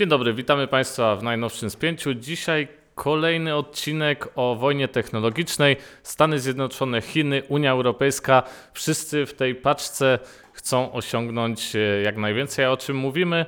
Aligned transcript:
Dzień 0.00 0.08
dobry, 0.08 0.34
witamy 0.34 0.66
Państwa 0.66 1.16
w 1.16 1.22
najnowszym 1.22 1.70
spięciu. 1.70 2.14
Dzisiaj 2.14 2.68
kolejny 2.94 3.56
odcinek 3.56 4.28
o 4.36 4.56
wojnie 4.56 4.88
technologicznej. 4.88 5.76
Stany 6.02 6.38
Zjednoczone, 6.38 7.00
Chiny, 7.00 7.42
Unia 7.48 7.70
Europejska. 7.70 8.42
Wszyscy 8.72 9.26
w 9.26 9.34
tej 9.34 9.54
paczce 9.54 10.18
chcą 10.52 10.92
osiągnąć 10.92 11.76
e, 11.76 11.78
jak 12.02 12.16
najwięcej. 12.16 12.64
A 12.64 12.70
o 12.70 12.76
czym 12.76 12.96
mówimy? 12.96 13.46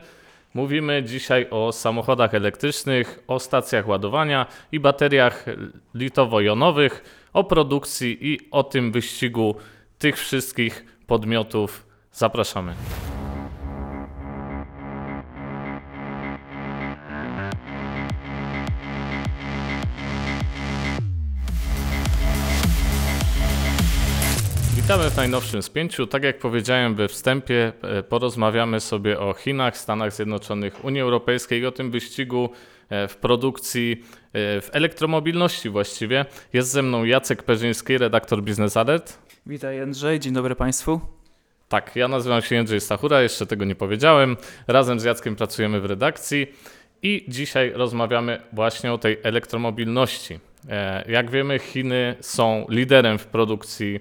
Mówimy 0.54 1.02
dzisiaj 1.02 1.46
o 1.50 1.72
samochodach 1.72 2.34
elektrycznych, 2.34 3.22
o 3.28 3.40
stacjach 3.40 3.88
ładowania 3.88 4.46
i 4.72 4.80
bateriach 4.80 5.46
litowo-jonowych, 5.94 7.02
o 7.32 7.44
produkcji 7.44 8.18
i 8.20 8.38
o 8.50 8.64
tym 8.64 8.92
wyścigu 8.92 9.56
tych 9.98 10.18
wszystkich 10.18 10.84
podmiotów. 11.06 11.86
Zapraszamy. 12.12 12.74
Witamy 24.92 25.10
w 25.10 25.16
najnowszym 25.16 25.62
spięciu. 25.62 26.06
Tak 26.06 26.22
jak 26.22 26.38
powiedziałem 26.38 26.94
we 26.94 27.08
wstępie, 27.08 27.72
e, 27.82 28.02
porozmawiamy 28.02 28.80
sobie 28.80 29.20
o 29.20 29.32
Chinach, 29.34 29.76
Stanach 29.76 30.12
Zjednoczonych, 30.12 30.84
Unii 30.84 31.00
Europejskiej 31.00 31.66
o 31.66 31.72
tym 31.72 31.90
wyścigu 31.90 32.50
e, 32.88 33.08
w 33.08 33.16
produkcji, 33.16 34.04
e, 34.32 34.60
w 34.60 34.70
elektromobilności 34.72 35.68
właściwie. 35.68 36.24
Jest 36.52 36.70
ze 36.70 36.82
mną 36.82 37.04
Jacek 37.04 37.42
Perzyński, 37.42 37.98
redaktor 37.98 38.42
Business 38.42 38.76
Alert. 38.76 39.18
Witaj 39.46 39.76
Jędrzej, 39.76 40.20
dzień 40.20 40.32
dobry 40.32 40.54
Państwu. 40.54 41.00
Tak, 41.68 41.96
ja 41.96 42.08
nazywam 42.08 42.42
się 42.42 42.54
Jędrzej 42.54 42.80
Stachura, 42.80 43.22
jeszcze 43.22 43.46
tego 43.46 43.64
nie 43.64 43.74
powiedziałem. 43.74 44.36
Razem 44.66 45.00
z 45.00 45.04
Jackiem 45.04 45.36
pracujemy 45.36 45.80
w 45.80 45.84
redakcji 45.84 46.46
i 47.02 47.24
dzisiaj 47.28 47.72
rozmawiamy 47.74 48.40
właśnie 48.52 48.92
o 48.92 48.98
tej 48.98 49.18
elektromobilności. 49.22 50.38
Jak 51.08 51.30
wiemy, 51.30 51.58
Chiny 51.58 52.14
są 52.20 52.66
liderem 52.68 53.18
w 53.18 53.26
produkcji 53.26 54.00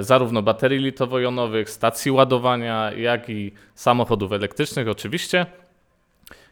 zarówno 0.00 0.42
baterii 0.42 0.78
litowo-jonowych, 0.78 1.70
stacji 1.70 2.10
ładowania, 2.10 2.92
jak 2.92 3.30
i 3.30 3.52
samochodów 3.74 4.32
elektrycznych 4.32 4.88
oczywiście. 4.88 5.46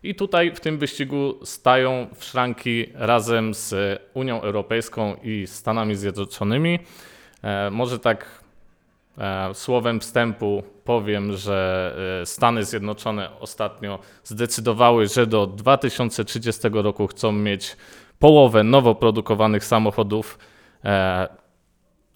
I 0.03 0.15
tutaj 0.15 0.55
w 0.55 0.61
tym 0.61 0.79
wyścigu 0.79 1.39
stają 1.45 2.07
w 2.15 2.25
szranki 2.25 2.87
razem 2.95 3.55
z 3.55 4.01
Unią 4.15 4.41
Europejską 4.41 5.17
i 5.23 5.47
Stanami 5.47 5.97
Zjednoczonymi. 5.97 6.79
E, 7.43 7.71
może 7.71 7.99
tak 7.99 8.43
e, 9.19 9.55
słowem 9.55 10.01
wstępu 10.01 10.63
powiem, 10.85 11.37
że 11.37 11.97
Stany 12.25 12.65
Zjednoczone 12.65 13.41
ostatnio 13.41 13.99
zdecydowały, 14.25 15.07
że 15.07 15.27
do 15.27 15.47
2030 15.47 16.69
roku 16.73 17.07
chcą 17.07 17.33
mieć 17.33 17.77
połowę 18.19 18.65
nowo 18.65 18.95
produkowanych 18.95 19.65
samochodów 19.65 20.39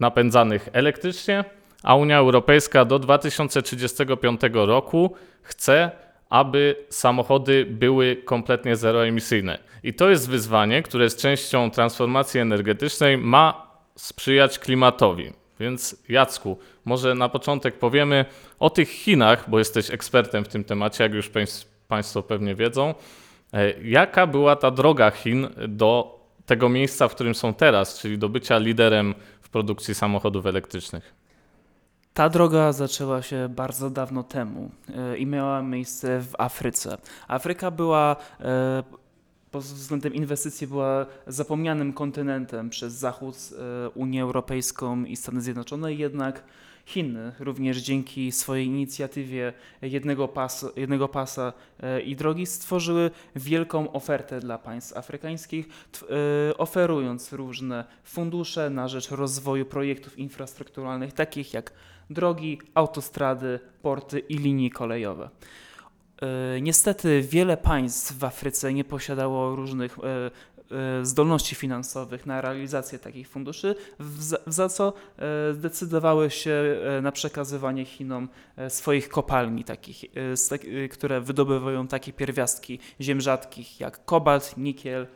napędzanych 0.00 0.68
elektrycznie, 0.72 1.44
a 1.82 1.94
Unia 1.94 2.18
Europejska 2.18 2.84
do 2.84 2.98
2035 2.98 4.40
roku 4.52 5.14
chce, 5.42 5.90
aby 6.28 6.76
samochody 6.88 7.66
były 7.70 8.16
kompletnie 8.16 8.76
zeroemisyjne. 8.76 9.58
I 9.82 9.94
to 9.94 10.10
jest 10.10 10.30
wyzwanie, 10.30 10.82
które 10.82 11.04
jest 11.04 11.20
częścią 11.20 11.70
transformacji 11.70 12.40
energetycznej, 12.40 13.18
ma 13.18 13.66
sprzyjać 13.96 14.58
klimatowi. 14.58 15.32
Więc 15.60 16.02
Jacku, 16.08 16.58
może 16.84 17.14
na 17.14 17.28
początek 17.28 17.78
powiemy 17.78 18.24
o 18.58 18.70
tych 18.70 18.88
Chinach, 18.88 19.50
bo 19.50 19.58
jesteś 19.58 19.90
ekspertem 19.90 20.44
w 20.44 20.48
tym 20.48 20.64
temacie, 20.64 21.04
jak 21.04 21.14
już 21.14 21.30
Państwo 21.88 22.22
pewnie 22.22 22.54
wiedzą. 22.54 22.94
E, 23.52 23.80
jaka 23.82 24.26
była 24.26 24.56
ta 24.56 24.70
droga 24.70 25.10
Chin 25.10 25.48
do 25.68 26.20
tego 26.46 26.68
miejsca, 26.68 27.08
w 27.08 27.14
którym 27.14 27.34
są 27.34 27.54
teraz, 27.54 27.98
czyli 27.98 28.18
do 28.18 28.28
bycia 28.28 28.58
liderem 28.58 29.14
produkcji 29.48 29.94
samochodów 29.94 30.46
elektrycznych? 30.46 31.14
Ta 32.14 32.28
droga 32.28 32.72
zaczęła 32.72 33.22
się 33.22 33.48
bardzo 33.48 33.90
dawno 33.90 34.22
temu 34.22 34.70
e, 34.88 35.18
i 35.18 35.26
miała 35.26 35.62
miejsce 35.62 36.20
w 36.20 36.34
Afryce. 36.38 36.98
Afryka 37.28 37.70
była 37.70 38.16
e, 38.40 38.82
pod 39.50 39.62
względem 39.62 40.14
inwestycji 40.14 40.66
była 40.66 41.06
zapomnianym 41.26 41.92
kontynentem 41.92 42.70
przez 42.70 42.92
Zachód, 42.92 43.36
e, 43.36 43.90
Unię 43.90 44.22
Europejską 44.22 45.04
i 45.04 45.16
Stany 45.16 45.40
Zjednoczone, 45.40 45.94
jednak 45.94 46.42
Chiny 46.86 47.32
również 47.38 47.78
dzięki 47.78 48.32
swojej 48.32 48.66
inicjatywie 48.66 49.52
jednego, 49.82 50.28
pas, 50.28 50.66
jednego 50.76 51.08
pasa 51.08 51.52
e, 51.80 52.00
i 52.00 52.16
drogi 52.16 52.46
stworzyły 52.46 53.10
wielką 53.36 53.92
ofertę 53.92 54.40
dla 54.40 54.58
państw 54.58 54.96
afrykańskich, 54.96 55.68
e, 56.48 56.56
oferując 56.58 57.32
różne 57.32 57.84
fundusze 58.04 58.70
na 58.70 58.88
rzecz 58.88 59.10
rozwoju 59.10 59.66
projektów 59.66 60.18
infrastrukturalnych, 60.18 61.12
takich 61.12 61.54
jak 61.54 61.72
drogi, 62.10 62.58
autostrady, 62.74 63.60
porty 63.82 64.18
i 64.18 64.38
linie 64.38 64.70
kolejowe. 64.70 65.30
E, 66.22 66.60
niestety 66.60 67.22
wiele 67.22 67.56
państw 67.56 68.18
w 68.18 68.24
Afryce 68.24 68.74
nie 68.74 68.84
posiadało 68.84 69.56
różnych 69.56 69.98
zdolności 71.02 71.54
finansowych 71.54 72.26
na 72.26 72.40
realizację 72.40 72.98
takich 72.98 73.28
funduszy, 73.28 73.74
za 74.46 74.68
co 74.68 74.92
e, 75.18 75.54
zdecydowały 75.54 76.30
się 76.30 76.50
e, 76.50 77.00
na 77.00 77.12
przekazywanie 77.12 77.84
Chinom 77.84 78.28
swoich 78.68 79.08
kopalni, 79.08 79.64
takich, 79.64 80.04
które 80.90 81.20
wydobywają 81.20 81.86
takie 81.88 82.12
pierwiastki 82.12 82.78
ziem 83.00 83.20
rzadkich 83.20 83.80
jak 83.80 84.04
kobalt, 84.04 84.56
nikiel, 84.56 85.06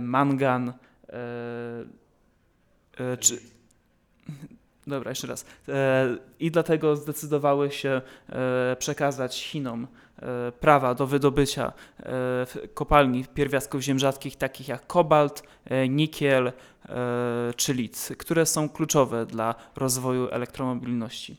mangan 0.00 0.72
czy 3.20 3.40
Dobra, 4.86 5.10
jeszcze 5.10 5.26
raz. 5.26 5.44
I 6.40 6.50
dlatego 6.50 6.96
zdecydowały 6.96 7.70
się 7.70 8.00
przekazać 8.78 9.42
Chinom 9.42 9.86
E, 10.22 10.52
prawa 10.52 10.94
do 10.94 11.06
wydobycia 11.06 11.72
e, 12.02 12.46
kopalni 12.74 13.24
pierwiastków 13.34 13.80
ziem 13.80 13.98
rzadkich, 13.98 14.36
takich 14.36 14.68
jak 14.68 14.86
kobalt, 14.86 15.42
e, 15.64 15.88
nikiel 15.88 16.52
czy 17.56 17.74
lic, 17.74 18.12
które 18.18 18.46
są 18.46 18.68
kluczowe 18.68 19.26
dla 19.26 19.54
rozwoju 19.76 20.28
elektromobilności. 20.28 21.36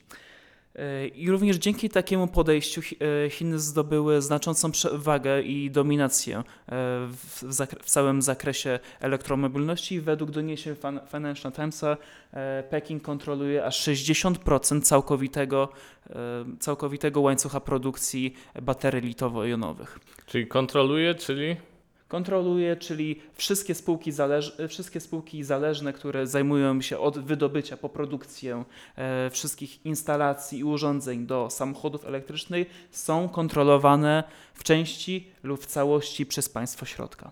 I 1.15 1.31
również 1.31 1.57
dzięki 1.57 1.89
takiemu 1.89 2.27
podejściu 2.27 2.81
Chiny 3.29 3.59
zdobyły 3.59 4.21
znaczącą 4.21 4.71
przewagę 4.71 5.41
i 5.41 5.71
dominację 5.71 6.43
w, 7.07 7.43
w 7.81 7.85
całym 7.85 8.21
zakresie 8.21 8.79
elektromobilności. 8.99 10.01
Według 10.01 10.31
doniesień 10.31 10.75
Financial 11.11 11.51
Timesa 11.51 11.97
Pekin 12.69 12.99
kontroluje 12.99 13.65
aż 13.65 13.87
60% 13.87 14.81
całkowitego, 14.81 15.69
całkowitego 16.59 17.21
łańcucha 17.21 17.59
produkcji 17.59 18.33
baterii 18.61 19.01
litowo-jonowych. 19.01 19.99
Czyli 20.25 20.47
kontroluje, 20.47 21.15
czyli 21.15 21.55
kontroluje, 22.07 22.75
czyli 22.75 23.21
wszystkie 23.33 23.75
spółki, 23.75 24.11
zależ, 24.11 24.57
wszystkie 24.69 24.99
spółki 24.99 25.43
zależne, 25.43 25.93
które 25.93 26.27
zajmują 26.27 26.81
się 26.81 26.99
od 26.99 27.19
wydobycia 27.19 27.77
po 27.77 27.89
produkcję 27.89 28.63
e, 28.95 29.29
wszystkich 29.29 29.85
instalacji 29.85 30.59
i 30.59 30.63
urządzeń 30.63 31.25
do 31.25 31.49
samochodów 31.49 32.05
elektrycznych, 32.05 32.87
są 32.91 33.29
kontrolowane 33.29 34.23
w 34.53 34.63
części 34.63 35.27
lub 35.43 35.61
w 35.61 35.65
całości 35.65 36.25
przez 36.25 36.49
państwo 36.49 36.85
środka. 36.85 37.31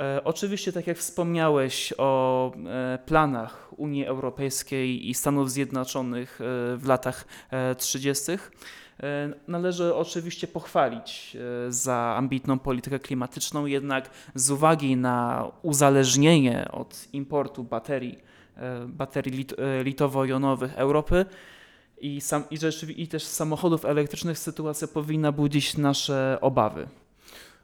E, 0.00 0.24
oczywiście, 0.24 0.72
tak 0.72 0.86
jak 0.86 0.98
wspomniałeś 0.98 1.92
o 1.98 2.52
e, 2.66 2.98
planach 3.06 3.72
Unii 3.76 4.06
Europejskiej 4.06 5.08
i 5.08 5.14
Stanów 5.14 5.50
Zjednoczonych 5.50 6.40
e, 6.40 6.44
w 6.76 6.86
latach 6.86 7.24
e, 7.50 7.74
30., 7.74 8.32
E, 9.02 9.32
należy 9.48 9.94
oczywiście 9.94 10.46
pochwalić 10.48 11.36
za 11.68 12.14
ambitną 12.16 12.58
politykę 12.58 12.98
klimatyczną, 12.98 13.66
jednak 13.66 14.10
z 14.34 14.50
uwagi 14.50 14.96
na 14.96 15.46
uzależnienie 15.62 16.68
od 16.72 17.08
importu 17.12 17.64
baterii, 17.64 18.18
baterii 18.86 19.32
lit, 19.32 19.54
litowo-jonowych 19.84 20.74
Europy 20.74 21.26
i, 22.00 22.20
sam, 22.20 22.44
i, 22.50 23.02
i 23.02 23.08
też 23.08 23.24
samochodów 23.24 23.84
elektrycznych 23.84 24.38
sytuacja 24.38 24.88
powinna 24.88 25.32
budzić 25.32 25.76
nasze 25.76 26.38
obawy. 26.40 26.88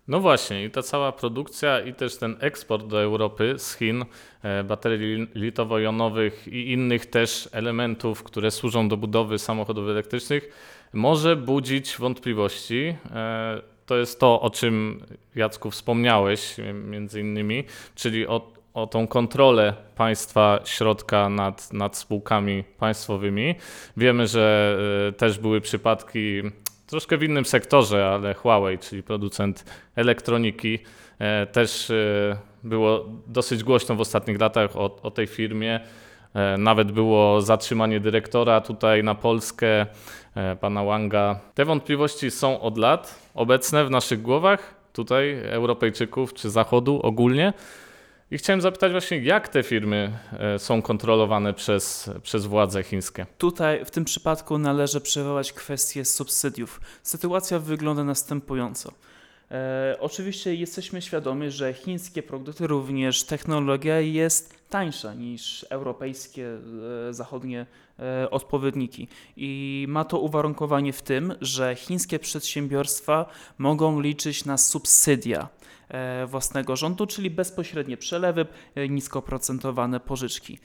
No 0.09 0.21
właśnie, 0.21 0.65
i 0.65 0.71
ta 0.71 0.83
cała 0.83 1.13
produkcja 1.13 1.81
i 1.81 1.95
też 1.95 2.17
ten 2.17 2.37
eksport 2.41 2.87
do 2.87 3.03
Europy 3.03 3.55
z 3.59 3.77
Chin 3.77 4.05
baterii 4.65 5.27
litowo-jonowych 5.35 6.49
i 6.49 6.73
innych 6.73 7.07
też 7.07 7.49
elementów, 7.53 8.23
które 8.23 8.51
służą 8.51 8.89
do 8.89 8.97
budowy 8.97 9.39
samochodów 9.39 9.89
elektrycznych, 9.89 10.49
może 10.93 11.37
budzić 11.37 11.97
wątpliwości. 11.97 12.97
E, 13.15 13.63
to 13.87 13.97
jest 13.97 14.21
to, 14.21 14.41
o 14.41 14.51
czym 14.51 15.03
Jacku 15.35 15.71
wspomniałeś 15.71 16.57
między 16.75 17.21
innymi, 17.21 17.65
czyli 17.95 18.27
o, 18.27 18.53
o 18.75 18.87
tą 18.87 19.07
kontrolę 19.07 19.75
państwa 19.97 20.61
środka 20.65 21.29
nad, 21.29 21.73
nad 21.73 21.97
spółkami 21.97 22.65
państwowymi. 22.79 23.55
Wiemy, 23.97 24.27
że 24.27 24.77
e, 25.09 25.13
też 25.13 25.39
były 25.39 25.61
przypadki 25.61 26.43
troszkę 26.87 27.19
w 27.19 27.23
innym 27.23 27.45
sektorze, 27.45 28.09
ale 28.09 28.35
Huawei, 28.35 28.79
czyli 28.79 29.03
producent 29.03 29.65
elektroniki, 29.97 30.79
e, 31.19 31.47
też 31.47 31.91
e, 31.91 32.37
było 32.65 33.05
dosyć 33.27 33.65
głośno 33.65 33.95
w 33.95 34.01
ostatnich 34.01 34.41
latach 34.41 34.77
o, 34.77 34.97
o 35.03 35.11
tej 35.11 35.27
firmie. 35.27 35.81
E, 36.35 36.59
Nawet 36.59 36.93
było 36.93 37.41
zatrzymanie 37.41 38.01
dyrektora 38.01 38.61
tutaj 38.61 39.05
na 39.05 39.15
Polskę, 39.15 39.87
pana 40.61 40.85
Wanga. 40.85 41.41
Te 41.55 41.65
wątpliwości 41.65 42.31
są 42.31 42.61
od 42.61 42.79
lat 42.79 43.31
obecne 43.35 43.85
w 43.85 43.91
naszych 43.91 44.23
głowach, 44.23 44.75
tutaj 44.93 45.41
Europejczyków 45.45 46.35
czy 46.35 46.51
Zachodu 46.51 47.01
ogólnie. 47.03 47.53
I 48.31 48.39
chciałem 48.39 48.61
zapytać 48.61 48.93
właśnie, 48.93 49.19
jak 49.19 49.49
te 49.49 49.63
firmy 49.63 50.19
e, 50.39 50.59
są 50.59 50.83
kontrolowane 50.83 51.55
przez, 51.55 52.11
przez 52.23 52.47
władze 52.47 52.83
chińskie? 52.83 53.27
Tutaj 53.39 53.85
w 53.85 53.91
tym 53.91 54.05
przypadku 54.05 54.59
należy 54.59 55.01
przywołać 55.01 55.53
kwestię 55.53 56.05
subsydiów. 56.05 56.81
Sytuacja 57.03 57.59
wygląda 57.59 58.05
następująco. 58.05 58.93
E, 59.51 59.97
oczywiście 60.01 60.55
jesteśmy 60.55 61.03
świadomi, 61.03 61.51
że 61.51 61.75
chińskie 61.75 62.23
produkty, 62.23 62.67
również 62.67 63.25
technologia 63.25 64.01
jest 64.01 64.55
tańsza 64.71 65.15
niż 65.15 65.67
europejskie, 65.71 66.49
e, 67.09 67.15
zachodnie 67.15 67.67
e, 67.99 68.31
odpowiedniki. 68.31 69.09
I 69.37 69.85
ma 69.89 70.05
to 70.05 70.19
uwarunkowanie 70.19 70.93
w 70.93 71.03
tym, 71.03 71.35
że 71.41 71.75
chińskie 71.75 72.19
przedsiębiorstwa 72.19 73.27
mogą 73.59 74.01
liczyć 74.01 74.45
na 74.45 74.59
subsydia 74.59 75.49
własnego 76.27 76.77
rządu, 76.77 77.07
czyli 77.07 77.31
bezpośrednie 77.31 77.97
przelewy, 77.97 78.47
e, 78.75 78.89
niskoprocentowane 78.89 80.01
pożyczki. 80.01 80.59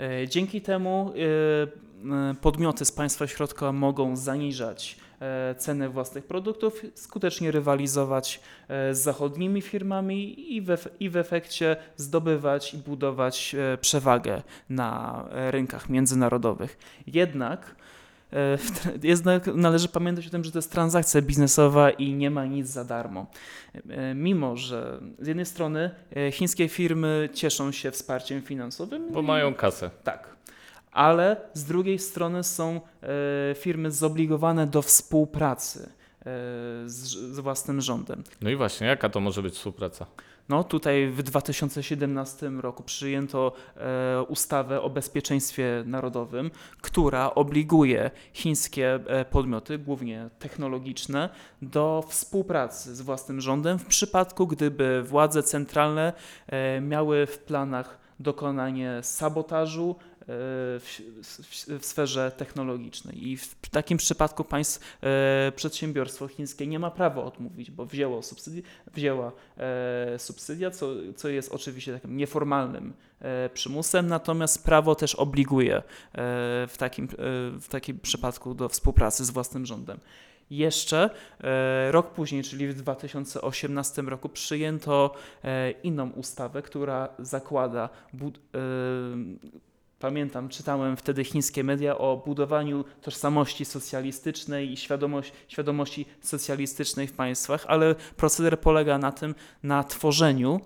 E, 0.00 0.28
Dzięki 0.28 0.60
temu 0.60 1.12
e, 1.12 2.30
e, 2.30 2.34
podmioty 2.34 2.84
z 2.84 2.92
państwa 2.92 3.26
środka 3.26 3.72
mogą 3.72 4.16
zaniżać 4.16 4.96
e, 5.20 5.54
ceny 5.54 5.88
własnych 5.88 6.24
produktów, 6.24 6.82
skutecznie 6.94 7.50
rywalizować 7.50 8.40
e, 8.68 8.94
z 8.94 8.98
zachodnimi 8.98 9.62
firmami 9.62 10.54
i 10.56 10.62
w, 10.62 10.76
i 11.00 11.10
w 11.10 11.16
efekcie 11.16 11.76
zdobywać 11.96 12.74
i 12.74 12.78
budować 12.78 13.54
e, 13.54 13.78
przewagę 13.78 14.42
na 14.68 15.24
e, 15.30 15.50
rynkach 15.50 15.88
międzynarodowych. 15.88 16.78
Jednak 17.06 17.76
e, 18.32 18.58
jednak 19.02 19.46
należy 19.46 19.88
pamiętać 19.88 20.26
o 20.26 20.30
tym, 20.30 20.44
że 20.44 20.52
to 20.52 20.58
jest 20.58 20.72
transakcja 20.72 21.22
biznesowa 21.22 21.90
i 21.90 22.12
nie 22.14 22.30
ma 22.30 22.46
nic 22.46 22.66
za 22.68 22.84
darmo. 22.84 23.26
E, 23.88 24.14
Mimo, 24.14 24.56
że 24.56 25.00
z 25.18 25.26
jednej 25.26 25.46
strony 25.46 25.90
e, 26.16 26.32
chińskie 26.32 26.68
firmy 26.68 27.28
cieszą 27.34 27.72
się 27.72 27.90
wsparciem 27.90 28.42
finansowym, 28.42 29.12
Bo 29.12 29.22
mają 29.22 29.54
kasę. 29.54 29.90
tak. 30.04 30.32
Ale 30.92 31.36
z 31.54 31.64
drugiej 31.64 31.98
strony 31.98 32.44
są 32.44 32.80
firmy 33.54 33.90
zobligowane 33.90 34.66
do 34.66 34.82
współpracy 34.82 35.88
z, 36.86 36.92
z 37.34 37.38
własnym 37.38 37.80
rządem. 37.80 38.24
No 38.40 38.50
i 38.50 38.56
właśnie, 38.56 38.86
jaka 38.86 39.08
to 39.08 39.20
może 39.20 39.42
być 39.42 39.54
współpraca? 39.54 40.06
No 40.48 40.64
tutaj 40.64 41.08
w 41.08 41.22
2017 41.22 42.50
roku 42.50 42.82
przyjęto 42.82 43.52
e, 43.76 44.22
ustawę 44.22 44.82
o 44.82 44.90
bezpieczeństwie 44.90 45.82
narodowym, 45.86 46.50
która 46.80 47.34
obliguje 47.34 48.10
chińskie 48.32 48.94
e, 48.94 49.24
podmioty, 49.24 49.78
głównie 49.78 50.30
technologiczne, 50.38 51.28
do 51.62 52.04
współpracy 52.08 52.96
z 52.96 53.00
własnym 53.00 53.40
rządem 53.40 53.78
w 53.78 53.86
przypadku, 53.86 54.46
gdyby 54.46 55.02
władze 55.02 55.42
centralne 55.42 56.12
e, 56.46 56.80
miały 56.80 57.26
w 57.26 57.38
planach 57.38 58.01
dokonanie 58.22 58.98
sabotażu 59.02 59.96
e, 60.20 60.24
w, 60.26 61.00
w, 61.22 61.80
w 61.80 61.86
sferze 61.86 62.32
technologicznej. 62.36 63.28
I 63.28 63.36
w 63.36 63.54
takim 63.70 63.98
przypadku 63.98 64.44
państw, 64.44 64.96
e, 65.02 65.52
przedsiębiorstwo 65.56 66.28
chińskie 66.28 66.66
nie 66.66 66.78
ma 66.78 66.90
prawa 66.90 67.24
odmówić, 67.24 67.70
bo 67.70 67.86
wzięło 67.86 68.22
subsydię, 68.22 68.62
wzięła 68.94 69.32
e, 69.56 70.18
subsydia, 70.18 70.70
co, 70.70 70.86
co 71.16 71.28
jest 71.28 71.52
oczywiście 71.52 71.92
takim 71.92 72.16
nieformalnym 72.16 72.92
e, 73.20 73.48
przymusem, 73.48 74.06
natomiast 74.06 74.64
prawo 74.64 74.94
też 74.94 75.14
obliguje 75.14 75.76
e, 75.76 75.82
w, 76.68 76.74
takim, 76.78 77.08
w 77.60 77.66
takim 77.70 77.98
przypadku 77.98 78.54
do 78.54 78.68
współpracy 78.68 79.24
z 79.24 79.30
własnym 79.30 79.66
rządem. 79.66 79.98
Jeszcze 80.50 81.10
e, 81.40 81.92
rok 81.92 82.10
później, 82.10 82.42
czyli 82.42 82.68
w 82.68 82.74
2018 82.74 84.02
roku, 84.02 84.28
przyjęto 84.28 85.14
e, 85.44 85.70
inną 85.70 86.10
ustawę, 86.10 86.62
która 86.62 87.08
zakłada. 87.18 87.88
e, 88.54 88.58
Pamiętam, 90.02 90.48
czytałem 90.48 90.96
wtedy 90.96 91.24
chińskie 91.24 91.64
media 91.64 91.98
o 91.98 92.22
budowaniu 92.26 92.84
tożsamości 93.00 93.64
socjalistycznej 93.64 94.72
i 94.72 94.76
świadomość, 94.76 95.32
świadomości 95.48 96.06
socjalistycznej 96.20 97.06
w 97.06 97.12
państwach, 97.12 97.64
ale 97.68 97.94
proceder 97.94 98.60
polega 98.60 98.98
na 98.98 99.12
tym, 99.12 99.34
na 99.62 99.84
tworzeniu 99.84 100.60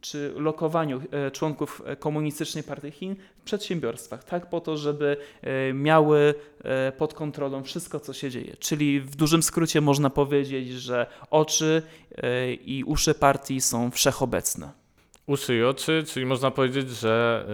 czy 0.00 0.32
lokowaniu 0.36 1.02
e, 1.10 1.30
członków 1.30 1.82
e, 1.86 1.96
Komunistycznej 1.96 2.64
Partii 2.64 2.90
Chin 2.90 3.16
w 3.38 3.42
przedsiębiorstwach, 3.42 4.24
tak 4.24 4.50
po 4.50 4.60
to, 4.60 4.76
żeby 4.76 5.16
e, 5.42 5.72
miały 5.72 6.34
e, 6.64 6.92
pod 6.92 7.14
kontrolą 7.14 7.62
wszystko, 7.62 8.00
co 8.00 8.12
się 8.12 8.30
dzieje. 8.30 8.56
Czyli 8.58 9.00
w 9.00 9.16
dużym 9.16 9.42
skrócie 9.42 9.80
można 9.80 10.10
powiedzieć, 10.10 10.68
że 10.68 11.06
oczy 11.30 11.82
e, 12.16 12.52
i 12.54 12.84
uszy 12.84 13.14
partii 13.14 13.60
są 13.60 13.90
wszechobecne. 13.90 14.79
Uszy 15.30 15.56
i 15.56 15.62
oczy, 15.64 16.04
czyli 16.06 16.26
można 16.26 16.50
powiedzieć, 16.50 16.90
że 16.90 17.46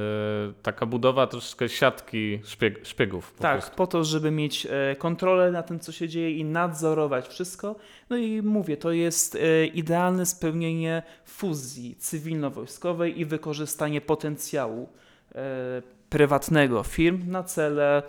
y, 0.58 0.62
taka 0.62 0.86
budowa 0.86 1.26
troszeczkę 1.26 1.68
siatki 1.68 2.40
szpieg, 2.44 2.86
szpiegów. 2.86 3.32
Po 3.32 3.42
Tak, 3.42 3.58
prostu. 3.58 3.76
po 3.76 3.86
to, 3.86 4.04
żeby 4.04 4.30
mieć 4.30 4.66
e, 4.70 4.96
kontrolę 4.98 5.52
nad 5.52 5.66
tym, 5.66 5.80
co 5.80 5.92
się 5.92 6.08
dzieje 6.08 6.30
i 6.30 6.44
nadzorować 6.44 7.28
wszystko. 7.28 7.76
No 8.10 8.16
i 8.16 8.42
mówię, 8.42 8.76
to 8.76 8.92
jest 8.92 9.34
e, 9.34 9.66
idealne 9.66 10.26
spełnienie 10.26 11.02
fuzji 11.24 11.96
cywilno-wojskowej 12.00 13.18
i 13.18 13.24
wykorzystanie 13.24 14.00
potencjału 14.00 14.88
e, 15.34 15.82
prywatnego 16.10 16.82
firm 16.82 17.30
na 17.30 17.42
cele 17.42 18.02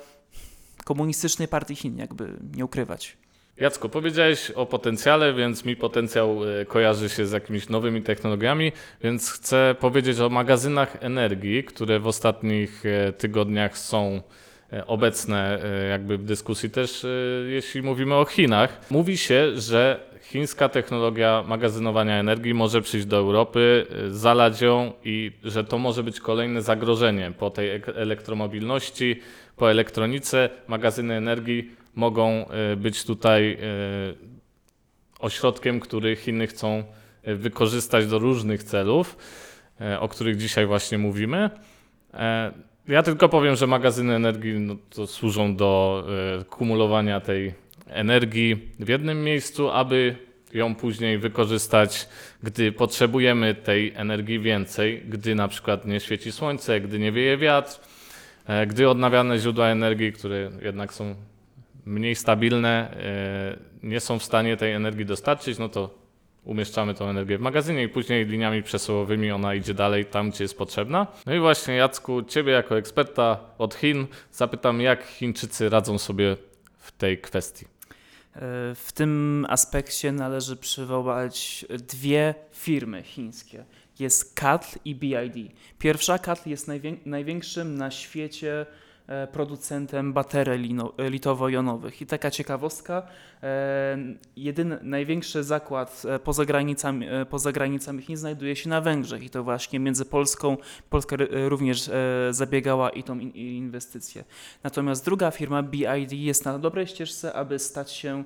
komunistycznej 0.84 1.48
partii 1.48 1.76
Chin, 1.76 1.98
jakby 1.98 2.34
nie 2.56 2.66
ukrywać. 2.66 3.18
Jacko, 3.60 3.90
powiedziałeś 3.90 4.52
o 4.52 4.66
potencjale, 4.66 5.34
więc 5.34 5.66
mi 5.66 5.76
potencjał 5.76 6.44
y, 6.62 6.66
kojarzy 6.66 7.10
się 7.10 7.26
z 7.26 7.32
jakimiś 7.32 7.70
nowymi 7.70 8.02
technologiami, 8.02 8.72
więc 9.04 9.32
chcę 9.32 9.76
powiedzieć 9.80 10.20
o 10.20 10.30
magazynach 10.30 10.98
energii, 11.00 11.64
które 11.64 12.00
w 12.00 12.08
ostatnich 12.08 12.84
e, 12.86 13.14
tygodniach 13.14 13.78
są 13.78 14.22
e, 14.74 14.88
obecne 14.88 15.64
e, 15.64 15.88
jakby 15.88 16.18
w 16.18 16.24
dyskusji 16.24 16.70
też, 16.70 17.06
e, 17.06 17.08
jeśli 17.48 17.82
mówimy 17.82 18.16
o 18.16 18.26
Chinach. 18.26 18.82
Mówi 18.90 19.18
się, 19.18 19.52
że 19.60 20.00
chińska 20.22 20.70
technologia 20.70 21.44
magazynowania 21.48 22.20
energii 22.20 22.54
może 22.54 22.82
przyjść 22.82 23.06
do 23.06 23.18
Europy, 23.18 23.86
e, 24.08 24.10
zalać 24.12 24.62
ją 24.62 24.94
i 25.04 25.32
że 25.44 25.64
to 25.64 25.78
może 25.78 26.04
być 26.04 26.20
kolejne 26.20 26.62
zagrożenie 26.62 27.32
po 27.40 27.50
tej 27.50 27.70
ek- 27.70 27.90
elektromobilności, 27.96 29.22
po 29.58 29.72
elektronice. 29.72 30.50
Magazyny 30.68 31.14
energii 31.14 31.72
mogą 31.96 32.48
e, 32.48 32.76
być 32.76 33.04
tutaj 33.04 33.54
e, 33.54 33.58
ośrodkiem, 35.20 35.80
który 35.80 36.16
Chiny 36.16 36.48
chcą 36.48 36.84
e, 37.24 37.36
wykorzystać 37.36 38.08
do 38.08 38.20
różnych 38.20 38.64
celów, 38.64 39.18
o 40.00 40.08
których 40.08 40.38
dzisiaj 40.38 40.66
właśnie 40.66 40.98
mówimy. 40.98 41.50
Ja 42.88 43.04
tylko 43.04 43.30
powiem, 43.30 43.56
że 43.56 43.68
magazyny 43.68 44.16
energii 44.16 44.54
no, 44.60 44.76
to 44.90 45.08
służą 45.08 45.56
do 45.56 46.04
kumulowania 46.50 47.20
tej 47.20 47.54
energii 47.88 48.72
w 48.80 48.88
jednym 48.88 49.24
miejscu, 49.24 49.70
aby 49.70 50.16
ją 50.54 50.76
później 50.76 51.18
wykorzystać, 51.18 52.10
gdy 52.44 52.72
potrzebujemy 52.72 53.56
tej 53.56 53.94
energii 53.96 54.40
więcej, 54.40 55.04
gdy 55.10 55.36
na 55.36 55.48
przykład 55.48 55.86
nie 55.86 56.00
świeci 56.00 56.32
słońce, 56.32 56.82
gdy 56.82 57.00
nie 57.00 57.12
wieje 57.12 57.38
wiatr, 57.38 57.80
gdy 58.68 58.90
odnawialne 58.90 59.40
źródła 59.40 59.68
energii, 59.68 60.14
które 60.14 60.50
jednak 60.62 60.94
są 60.94 61.16
mniej 61.86 62.16
stabilne, 62.16 62.98
e, 63.84 63.88
nie 63.88 64.00
są 64.00 64.20
w 64.20 64.24
stanie 64.24 64.58
tej 64.58 64.74
energii 64.74 65.06
dostarczyć, 65.06 65.58
no 65.58 65.70
to 65.70 66.08
umieszczamy 66.44 66.94
tą 66.94 67.10
energię 67.10 67.38
w 67.38 67.42
magazynie 67.42 67.84
i 67.84 67.90
później 67.90 68.26
liniami 68.26 68.64
przesyłowymi 68.64 69.32
ona 69.32 69.56
idzie 69.56 69.74
dalej 69.74 70.06
tam, 70.06 70.30
gdzie 70.30 70.44
jest 70.44 70.58
potrzebna. 70.58 71.08
No 71.26 71.34
i 71.34 71.40
właśnie 71.40 71.76
Jacku, 71.76 72.24
Ciebie 72.24 72.52
jako 72.52 72.78
eksperta 72.78 73.40
od 73.58 73.76
Chin 73.76 74.08
zapytam, 74.32 74.82
jak 74.82 75.04
Chińczycy 75.06 75.70
radzą 75.70 75.98
sobie 75.98 76.38
w 76.78 76.92
tej 76.92 77.18
kwestii. 77.18 77.66
E, 77.66 78.40
W 78.76 78.92
tym 78.94 79.46
aspekcie 79.50 80.12
należy 80.12 80.56
przywołać 80.56 81.66
dwie 81.70 82.36
firmy 82.52 83.04
chińskie. 83.04 83.66
Jest 84.00 84.34
CATL 84.36 84.80
i 84.86 84.96
BID. 84.96 85.52
Pierwsza 85.80 86.20
CATL 86.20 86.50
jest 86.50 86.68
najwię- 86.68 86.98
największym 87.06 87.78
na 87.78 87.92
świecie 87.92 88.66
e, 89.08 89.28
producentem 89.28 90.14
baterii 90.14 90.76
e, 90.98 91.10
litowo-jonowych. 91.10 92.02
I 92.02 92.06
taka 92.06 92.32
ciekawostka, 92.32 93.08
e, 93.44 93.98
jedyny, 94.36 94.80
największy 94.82 95.44
zakład 95.44 96.04
poza 96.24 96.46
granicami, 96.46 97.08
poza 97.30 97.52
granicami 97.52 98.02
Chin 98.04 98.18
znajduje 98.18 98.56
się 98.56 98.70
na 98.70 98.82
Węgrzech 98.82 99.24
i 99.24 99.30
to 99.30 99.44
właśnie 99.44 99.80
między 99.80 100.06
Polską, 100.06 100.58
Polska 100.90 101.16
również 101.48 101.92
zabiegała 102.32 102.90
i 102.90 103.04
tą 103.04 103.20
inwestycję. 103.20 104.24
Natomiast 104.64 105.06
druga 105.06 105.32
firma 105.32 105.64
BID 105.64 106.12
jest 106.12 106.46
na 106.46 106.60
dobrej 106.60 106.88
ścieżce, 106.88 107.34
aby 107.34 107.60
stać 107.60 107.92
się 107.92 108.24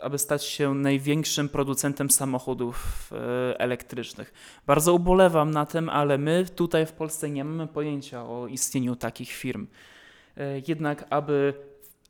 aby 0.00 0.18
stać 0.18 0.44
się 0.44 0.74
największym 0.74 1.48
producentem 1.48 2.10
samochodów 2.10 3.10
e, 3.12 3.60
elektrycznych. 3.60 4.32
Bardzo 4.66 4.94
ubolewam 4.94 5.50
na 5.50 5.66
tym, 5.66 5.88
ale 5.88 6.18
my 6.18 6.44
tutaj 6.56 6.86
w 6.86 6.92
Polsce 6.92 7.30
nie 7.30 7.44
mamy 7.44 7.66
pojęcia 7.66 8.24
o 8.24 8.46
istnieniu 8.46 8.96
takich 8.96 9.32
firm. 9.32 9.66
E, 10.36 10.62
Jednak, 10.68 11.06
aby 11.10 11.54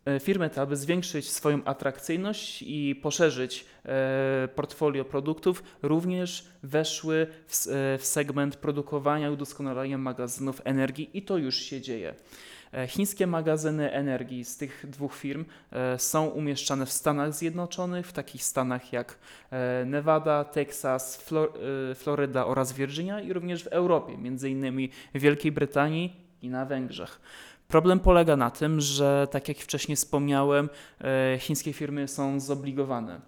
e, 0.04 0.20
firmy 0.20 0.50
te, 0.50 0.60
aby 0.60 0.76
zwiększyć 0.76 1.30
swoją 1.30 1.64
atrakcyjność 1.64 2.62
i 2.66 2.94
poszerzyć 3.02 3.64
e, 3.84 4.48
portfolio 4.54 5.04
produktów, 5.04 5.62
również 5.82 6.48
weszły 6.62 7.16
e, 7.16 7.28
w 7.98 8.04
segment 8.04 8.56
produkowania 8.56 9.28
i 9.28 9.32
udoskonalania 9.32 9.98
magazynów 9.98 10.60
energii 10.64 11.10
i 11.14 11.22
to 11.22 11.38
już 11.38 11.56
się 11.56 11.80
dzieje. 11.80 12.14
E, 12.74 12.86
Chińskie 12.88 13.26
magazyny 13.26 13.92
energii 13.92 14.44
z 14.44 14.56
tych 14.56 14.86
dwóch 14.88 15.14
firm 15.14 15.44
e, 15.72 15.98
są 15.98 16.26
umieszczane 16.26 16.86
w 16.86 16.92
Stanach 16.92 17.34
Zjednoczonych, 17.34 18.06
w 18.06 18.12
takich 18.12 18.44
stanach 18.44 18.92
jak 18.92 19.18
e, 19.50 19.84
Nevada, 19.84 20.44
Teksas, 20.44 21.24
Flor- 21.30 21.52
Floryda 21.94 22.46
oraz 22.46 22.72
Virginia 22.72 23.20
i 23.20 23.32
również 23.32 23.64
w 23.64 23.66
Europie, 23.66 24.18
między 24.18 24.50
innymi 24.50 24.90
w 25.14 25.20
Wielkiej 25.20 25.52
Brytanii 25.52 26.16
i 26.42 26.48
na 26.48 26.64
Węgrzech. 26.64 27.20
Problem 27.68 28.00
polega 28.00 28.36
na 28.36 28.50
tym, 28.50 28.80
że 28.80 29.28
tak 29.30 29.48
jak 29.48 29.58
wcześniej 29.58 29.96
wspomniałem, 29.96 30.68
chińskie 31.38 31.72
firmy 31.72 32.08
są 32.08 32.40
zobligowane 32.40 33.20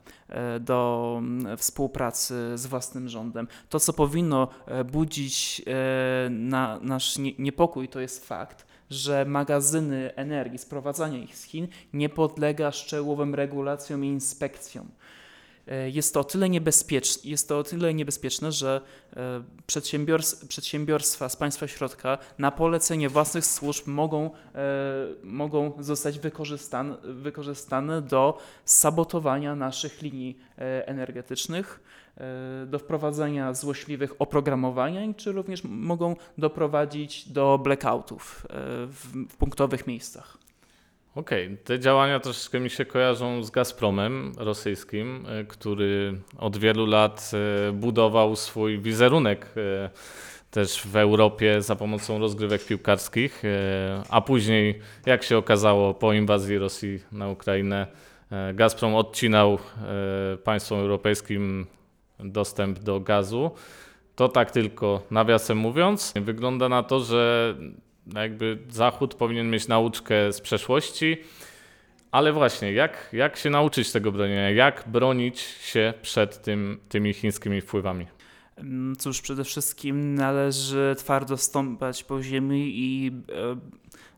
do 0.60 1.22
współpracy 1.56 2.58
z 2.58 2.66
własnym 2.66 3.08
rządem. 3.08 3.48
To, 3.68 3.80
co 3.80 3.92
powinno 3.92 4.48
budzić 4.92 5.62
na 6.30 6.78
nasz 6.82 7.18
nie- 7.18 7.34
niepokój, 7.38 7.88
to 7.88 8.00
jest 8.00 8.26
fakt, 8.26 8.66
że 8.92 9.24
magazyny 9.24 10.14
energii, 10.16 10.58
sprowadzanie 10.58 11.18
ich 11.18 11.36
z 11.36 11.42
Chin 11.42 11.68
nie 11.92 12.08
podlega 12.08 12.72
szczegółowym 12.72 13.34
regulacjom 13.34 14.04
i 14.04 14.08
inspekcjom. 14.08 14.88
E, 15.68 15.90
Jest 15.90 16.14
to 16.14 16.20
o 16.20 16.24
tyle 16.24 16.48
niebezpieczne, 16.48 17.30
jest 17.30 17.48
to 17.48 17.58
o 17.58 17.62
tyle 17.62 17.94
niebezpieczne, 17.94 18.52
że 18.52 18.80
e, 19.16 19.42
przedsiębiors- 19.66 20.46
przedsiębiorstwa 20.46 21.28
z 21.28 21.36
państwa 21.36 21.66
środka 21.68 22.18
na 22.38 22.50
polecenie 22.50 23.08
własnych 23.08 23.46
służb 23.46 23.86
mogą, 23.86 24.30
e, 24.54 24.60
mogą 25.22 25.72
zostać 25.78 26.18
wykorzystane, 26.18 26.96
wykorzystane 27.02 28.02
do 28.02 28.38
sabotowania 28.64 29.56
naszych 29.56 30.02
linii 30.02 30.38
energetycznych, 30.86 31.80
do 32.66 32.78
wprowadzenia 32.78 33.54
złośliwych 33.54 34.14
oprogramowania, 34.18 35.14
czy 35.16 35.32
również 35.32 35.64
mogą 35.64 36.16
doprowadzić 36.38 37.28
do 37.28 37.58
blackoutów 37.58 38.46
e, 38.50 38.54
w, 38.86 39.36
punktowych 39.38 39.86
miejscach. 39.86 40.38
Okej, 41.14 41.58
te 41.64 41.80
działania 41.80 42.20
troszeczkę 42.20 42.60
mi 42.60 42.70
się 42.70 42.84
kojarzą 42.84 43.42
z 43.42 43.50
Gazpromem 43.50 44.32
rosyjskim, 44.36 45.26
e, 45.26 45.44
który 45.44 46.20
od 46.38 46.56
wielu 46.56 46.86
lat 46.86 47.30
e, 47.68 47.72
budował 47.72 48.36
swój 48.36 48.78
wizerunek 48.78 49.54
e, 49.56 49.90
też 50.50 50.86
w 50.86 50.96
Europie 50.96 51.62
za 51.62 51.76
pomocą 51.76 52.18
rozgrywek 52.18 52.66
piłkarskich, 52.66 53.44
e, 53.44 54.02
a 54.08 54.20
później, 54.20 54.78
jak 55.06 55.22
się 55.22 55.38
okazało, 55.38 55.94
po 55.94 56.12
inwazji 56.12 56.58
Rosji 56.58 57.00
na 57.12 57.28
Ukrainę, 57.28 57.86
e, 58.30 58.54
Gazprom 58.54 58.94
odcinał 58.94 59.54
e, 59.54 60.36
państwom 60.36 60.80
europejskim 60.80 61.66
dostęp 62.24 62.78
do 62.78 63.00
gazu. 63.00 63.50
To 64.16 64.28
tak 64.28 64.50
tylko 64.50 65.02
nawiasem 65.10 65.58
mówiąc. 65.58 66.14
Wygląda 66.16 66.68
na 66.68 66.82
to, 66.82 67.00
że 67.00 67.54
jakby 68.14 68.58
Zachód 68.68 69.14
powinien 69.14 69.50
mieć 69.50 69.68
nauczkę 69.68 70.32
z 70.32 70.40
przeszłości, 70.40 71.16
ale 72.10 72.32
właśnie, 72.32 72.72
jak, 72.72 73.08
jak 73.12 73.36
się 73.36 73.50
nauczyć 73.50 73.92
tego 73.92 74.12
bronienia? 74.12 74.50
Jak 74.50 74.84
bronić 74.86 75.40
się 75.40 75.94
przed 76.02 76.42
tym, 76.42 76.80
tymi 76.88 77.12
chińskimi 77.14 77.60
wpływami? 77.60 78.06
Cóż, 78.98 79.20
przede 79.20 79.44
wszystkim 79.44 80.14
należy 80.14 80.94
twardo 80.98 81.36
stąpać 81.36 82.04
po 82.04 82.22
ziemi 82.22 82.72
i 82.74 83.12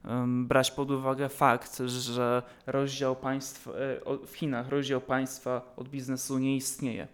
e, 0.05 0.27
brać 0.27 0.71
pod 0.71 0.91
uwagę 0.91 1.29
fakt, 1.29 1.79
że 1.79 2.43
rozdział 2.67 3.17
państw, 3.17 3.69
e, 3.69 3.73
w 4.27 4.37
Chinach 4.37 4.69
rozdział 4.69 5.01
państwa 5.01 5.75
od 5.77 5.89
biznesu 5.89 6.39
nie 6.39 6.57
istnieje. 6.57 7.09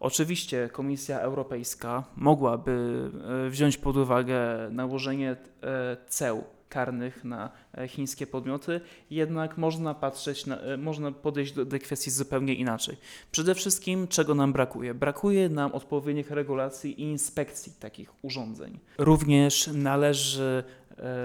Oczywiście 0.00 0.68
Komisja 0.72 1.20
Europejska 1.20 2.04
mogłaby 2.16 3.10
e, 3.46 3.50
wziąć 3.50 3.76
pod 3.76 3.96
uwagę 3.96 4.38
nałożenie 4.70 5.36
e, 5.62 5.96
ceł 6.08 6.44
karnych 6.68 7.24
na 7.24 7.50
e, 7.74 7.88
chińskie 7.88 8.26
podmioty, 8.26 8.80
jednak 9.10 9.58
można 9.58 9.94
patrzeć, 9.94 10.46
na, 10.46 10.58
można 10.78 11.12
podejść 11.12 11.52
do 11.52 11.66
tej 11.66 11.80
kwestii 11.80 12.10
zupełnie 12.10 12.54
inaczej. 12.54 12.96
Przede 13.30 13.54
wszystkim 13.54 14.08
czego 14.08 14.34
nam 14.34 14.52
brakuje? 14.52 14.94
Brakuje 14.94 15.48
nam 15.48 15.72
odpowiednich 15.72 16.30
regulacji 16.30 17.00
i 17.00 17.02
inspekcji 17.02 17.72
takich 17.80 18.24
urządzeń. 18.24 18.78
Również 18.98 19.70
należy 19.74 20.64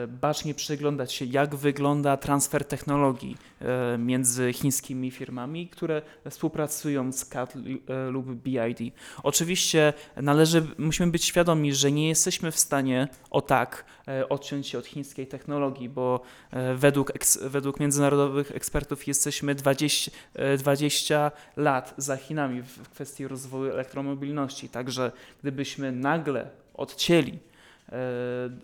bacznie 0.07 0.53
przyglądać 0.53 1.13
się, 1.13 1.25
jak 1.25 1.55
wygląda 1.55 2.17
transfer 2.17 2.65
technologii 2.65 3.37
e, 3.61 3.97
między 3.97 4.53
chińskimi 4.53 5.11
firmami, 5.11 5.67
które 5.67 6.01
współpracują 6.29 7.11
z 7.11 7.25
CAT 7.25 7.53
e, 7.55 8.09
lub 8.09 8.25
BID. 8.31 8.93
Oczywiście 9.23 9.93
należy, 10.21 10.67
musimy 10.77 11.11
być 11.11 11.25
świadomi, 11.25 11.73
że 11.73 11.91
nie 11.91 12.07
jesteśmy 12.07 12.51
w 12.51 12.59
stanie 12.59 13.07
o 13.29 13.41
tak 13.41 13.85
e, 14.07 14.29
odciąć 14.29 14.67
się 14.67 14.77
od 14.77 14.85
chińskiej 14.85 15.27
technologii, 15.27 15.89
bo 15.89 16.21
e, 16.51 16.75
według, 16.75 17.13
według 17.41 17.79
międzynarodowych 17.79 18.51
ekspertów 18.51 19.07
jesteśmy 19.07 19.55
20, 19.55 20.11
e, 20.33 20.57
20 20.57 21.31
lat 21.57 21.93
za 21.97 22.17
Chinami 22.17 22.61
w 22.61 22.89
kwestii 22.89 23.27
rozwoju 23.27 23.71
elektromobilności. 23.71 24.69
Także 24.69 25.11
gdybyśmy 25.41 25.91
nagle 25.91 26.49
odcięli 26.73 27.31
e, 27.31 27.54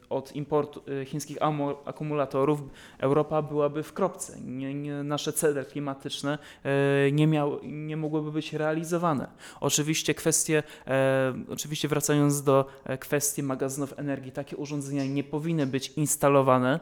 od 0.10 0.36
importu 0.36 0.84
e, 1.02 1.06
chińskich 1.06 1.38
akumulatorów, 1.86 2.62
Europa 3.00 3.42
byłaby 3.42 3.84
w 3.84 3.94
kropce. 3.94 4.42
Nie, 4.42 4.74
nie, 4.74 5.04
nasze 5.04 5.34
cele 5.34 5.66
klimatyczne 5.66 6.38
e, 6.64 7.12
nie, 7.12 7.28
miał, 7.28 7.60
nie 7.64 7.98
mogłyby 7.98 8.32
być 8.32 8.54
realizowane. 8.54 9.28
Oczywiście 9.60 10.14
kwestie, 10.14 10.64
e, 10.88 11.34
oczywiście 11.50 11.88
wracając 11.88 12.44
do 12.44 12.66
e, 12.84 12.98
kwestii 12.98 13.44
magazynów 13.44 14.00
energii, 14.00 14.32
takie 14.32 14.58
urządzenia 14.58 15.06
nie 15.06 15.24
powinny 15.24 15.68
być 15.68 15.94
instalowane 15.98 16.80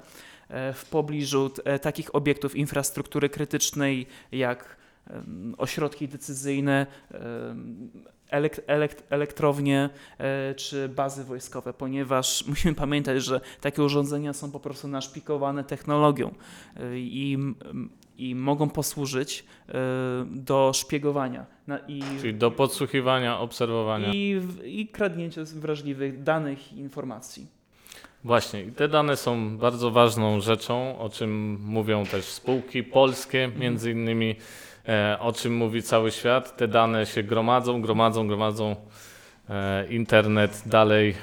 e, 0.50 0.74
w 0.74 0.86
pobliżu 0.86 1.52
e, 1.66 1.80
takich 1.80 2.16
obiektów 2.16 2.56
infrastruktury 2.56 3.30
krytycznej 3.30 4.08
jak 4.32 4.80
ośrodki 5.58 6.08
decyzyjne, 6.08 6.88
em, 8.30 8.38
elek, 8.38 8.62
elek, 8.68 9.04
elektrownie 9.10 9.90
e, 10.18 10.56
czy 10.56 10.90
bazy 10.90 11.24
wojskowe, 11.24 11.74
ponieważ 11.74 12.44
musimy 12.48 12.76
pamiętać, 12.76 13.24
że 13.24 13.42
takie 13.62 13.84
urządzenia 13.84 14.34
są 14.34 14.52
po 14.52 14.60
prostu 14.60 14.88
naszpikowane 14.88 15.64
technologią 15.64 16.34
e, 16.76 17.00
i, 17.00 17.38
i 18.18 18.36
mogą 18.36 18.70
posłużyć 18.70 19.46
e, 19.70 19.74
do 20.26 20.72
szpiegowania 20.74 21.46
i, 21.88 22.04
Czyli 22.22 22.34
do 22.34 22.52
podsłuchiwania, 22.52 23.40
obserwowania. 23.40 24.14
i, 24.14 24.42
i 24.64 24.88
kradnięcia 24.88 25.42
wrażliwych 25.56 26.24
danych 26.24 26.74
i 26.74 26.78
informacji. 26.78 27.60
Właśnie, 28.24 28.64
i 28.64 28.72
te 28.72 28.88
dane 28.88 29.18
są 29.18 29.58
bardzo 29.58 29.92
ważną 29.92 30.42
rzeczą, 30.42 31.00
o 31.00 31.10
czym 31.10 31.60
mówią 31.62 32.06
też 32.06 32.26
spółki 32.26 32.84
polskie, 32.84 33.52
między 33.60 33.92
innymi, 33.92 34.30
e, 34.30 34.69
o 35.20 35.34
czym 35.34 35.56
mówi 35.56 35.84
cały 35.84 36.12
świat. 36.12 36.58
Te 36.58 36.68
dane 36.68 37.06
się 37.06 37.24
gromadzą, 37.24 37.82
gromadzą, 37.82 38.28
gromadzą. 38.28 38.76
E, 39.50 39.88
internet 39.90 40.64
dalej 40.66 41.16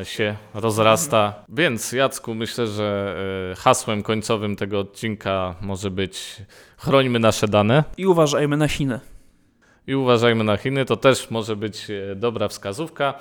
e, 0.00 0.04
się 0.04 0.36
rozrasta. 0.54 1.44
Więc 1.48 1.92
Jacku, 1.92 2.34
myślę, 2.34 2.66
że 2.66 3.16
e, 3.52 3.54
hasłem 3.56 4.02
końcowym 4.02 4.56
tego 4.56 4.80
odcinka 4.80 5.54
może 5.60 5.90
być 5.90 6.36
chrońmy 6.76 7.18
nasze 7.18 7.48
dane 7.48 7.84
I 7.96 8.06
uważajmy 8.06 8.56
na 8.56 8.68
Chiny. 8.68 9.00
i 9.86 9.94
uważajmy 9.94 10.44
na 10.44 10.56
Chiny. 10.56 10.84
To 10.84 10.96
też 10.96 11.30
może 11.30 11.56
być 11.56 11.86
e, 11.90 12.16
dobra 12.16 12.48
wskazówka. 12.48 13.14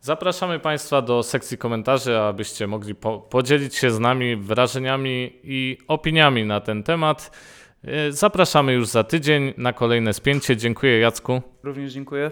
Zapraszamy 0.00 0.58
Państwa 0.58 1.02
do 1.02 1.22
sekcji 1.22 1.58
komentarzy, 1.58 2.18
abyście 2.18 2.66
mogli 2.66 2.94
po 2.94 3.18
podzielić 3.18 3.74
się 3.74 3.90
z 3.90 3.98
nami 3.98 4.36
wrażeniami 4.36 5.32
i 5.44 5.78
opiniami 5.88 6.44
na 6.44 6.60
ten 6.60 6.82
temat. 6.82 7.30
E, 7.84 8.12
Zapraszamy 8.12 8.72
już 8.72 8.88
za 8.88 9.04
tydzień 9.04 9.54
na 9.56 9.72
kolejne 9.72 10.12
spięcie. 10.12 10.56
Dziękuję 10.56 10.98
Jacku. 10.98 11.42
Również 11.62 11.92
dziękuję. 11.92 12.30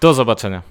Do 0.00 0.14
zobaczenia. 0.14 0.62